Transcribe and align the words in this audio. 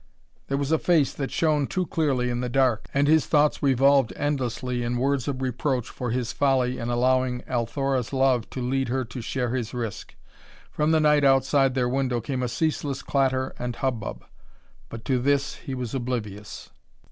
There 0.47 0.57
was 0.57 0.71
a 0.71 0.79
face 0.79 1.13
that 1.13 1.29
shone 1.29 1.67
too 1.67 1.85
clearly 1.85 2.31
in 2.31 2.41
the 2.41 2.49
dark, 2.49 2.87
and 2.91 3.07
his 3.07 3.27
thoughts 3.27 3.61
revolved 3.61 4.11
endlessly 4.15 4.81
in 4.81 4.97
words 4.97 5.27
of 5.27 5.43
reproach 5.43 5.87
for 5.89 6.09
his 6.09 6.33
folly 6.33 6.79
in 6.79 6.89
allowing 6.89 7.43
Althora's 7.47 8.11
love 8.11 8.49
to 8.49 8.67
lead 8.67 8.87
her 8.89 9.05
to 9.05 9.21
share 9.21 9.51
his 9.53 9.75
risk. 9.75 10.15
From 10.71 10.89
the 10.89 10.99
night 10.99 11.23
outside 11.23 11.75
their 11.75 11.87
window 11.87 12.19
came 12.19 12.41
a 12.41 12.49
ceaseless 12.49 13.03
clatter 13.03 13.53
and 13.59 13.75
hubbub, 13.75 14.25
but 14.89 15.05
to 15.05 15.19
this 15.19 15.57
he 15.57 15.75
was 15.75 15.93
oblivious. 15.93 16.71